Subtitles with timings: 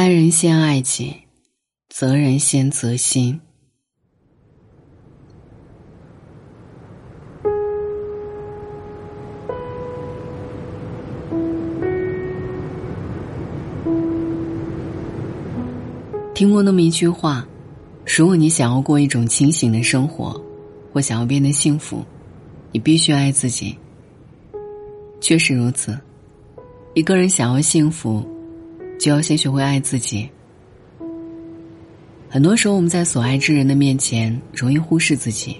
[0.00, 1.14] 爱人先爱己，
[1.90, 3.38] 责人先责心。
[16.32, 17.46] 听过那么一句话：，
[18.06, 20.42] 如果你想要过一种清醒的生活，
[20.94, 22.02] 或想要变得幸福，
[22.72, 23.76] 你必须爱自己。
[25.20, 25.94] 确实如此，
[26.94, 28.26] 一个人想要幸福，
[29.00, 30.28] 就要先学会爱自己。
[32.28, 35.56] 很多时候，我们在所爱之人的面前，容易忽视自己，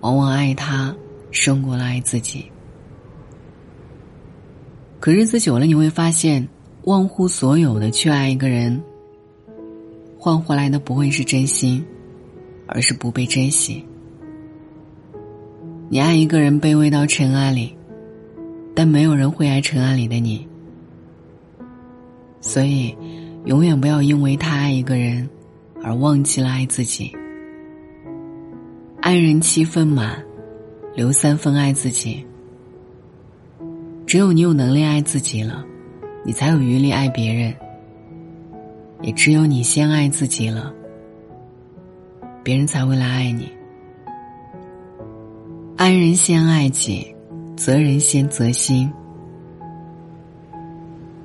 [0.00, 0.94] 往往爱他
[1.32, 2.46] 胜过了爱自己。
[5.00, 6.48] 可日子久了，你会发现，
[6.84, 8.80] 忘乎所有的去爱一个人，
[10.16, 11.84] 换回来的不会是真心，
[12.68, 13.84] 而是不被珍惜。
[15.88, 17.76] 你爱一个人，卑微到尘埃里。
[18.74, 20.48] 但没有人会爱尘埃里的你，
[22.42, 22.94] 所以，
[23.46, 25.26] 永远不要因为太爱一个人，
[25.82, 27.10] 而忘记了爱自己。
[29.00, 30.22] 爱人七分满，
[30.94, 32.26] 留三分爱自己。
[34.06, 35.64] 只有你有能力爱自己了，
[36.24, 37.54] 你才有余力爱别人。
[39.00, 40.74] 也只有你先爱自己了，
[42.42, 43.50] 别人才会来爱你。
[45.76, 47.06] 爱人先爱己。
[47.54, 48.90] 责人先责心。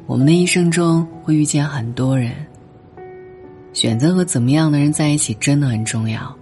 [0.07, 2.31] 我们的一生中会遇见很多人，
[3.73, 6.33] 选择和怎么样的人在一起真的很重要。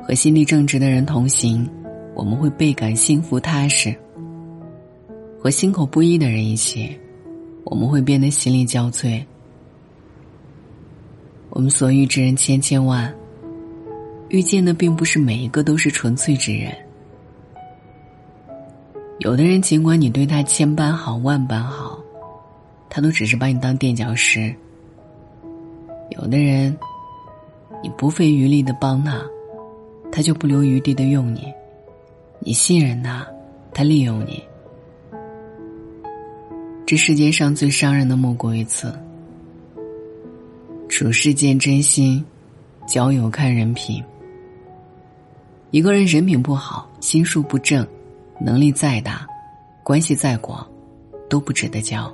[0.00, 1.68] 和心地正直的人同行，
[2.14, 3.92] 我们会倍感幸福踏实；
[5.38, 6.98] 和心口不一的人一起，
[7.64, 9.22] 我们会变得心力交瘁。
[11.50, 13.14] 我们所遇之人千千万，
[14.30, 16.72] 遇见的并不是每一个都是纯粹之人。
[19.18, 21.87] 有的人，尽管你对他千般好、万般好，
[22.90, 24.54] 他都只是把你当垫脚石；
[26.10, 26.76] 有的人，
[27.82, 29.22] 你不费余力的帮他，
[30.10, 31.40] 他就不留余地的用你；
[32.40, 33.26] 你信任他，
[33.72, 34.42] 他利用你。
[36.86, 38.92] 这世界上最伤人的莫过于此。
[40.88, 42.24] 处世见真心，
[42.86, 44.02] 交友看人品。
[45.70, 47.86] 一个人人品不好，心术不正。
[48.40, 49.26] 能力再大，
[49.82, 50.66] 关系再广，
[51.28, 52.10] 都不值得交。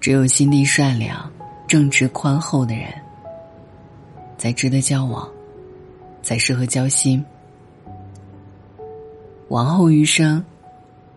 [0.00, 1.30] 只有心地善良、
[1.66, 2.86] 正直宽厚的人，
[4.38, 5.28] 才值得交往，
[6.22, 7.24] 才适合交心。
[9.48, 10.44] 往后余生，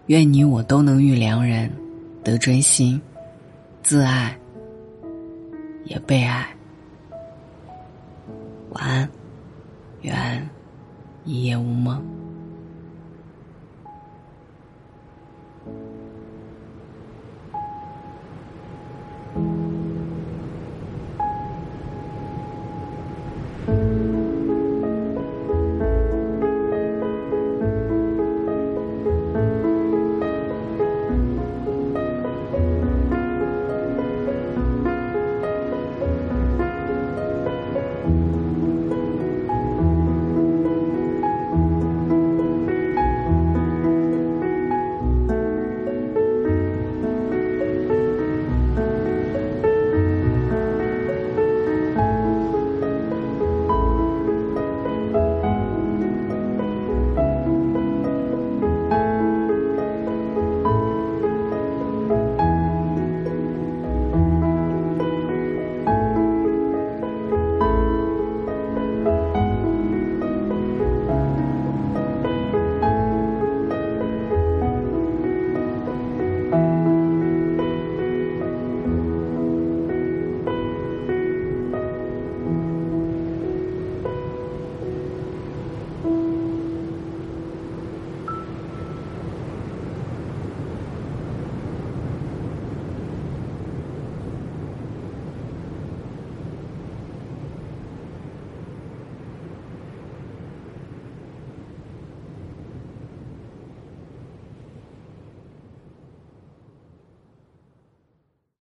[0.07, 1.71] 愿你我都能遇良人，
[2.23, 2.99] 得真心，
[3.83, 4.37] 自爱，
[5.85, 6.47] 也被爱。
[8.71, 9.09] 晚安，
[10.01, 10.49] 愿
[11.25, 12.18] 一夜无梦。